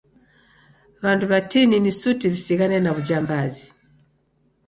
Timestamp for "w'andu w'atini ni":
1.01-1.91